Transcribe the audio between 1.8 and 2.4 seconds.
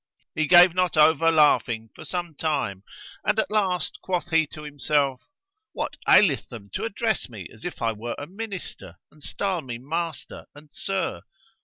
for some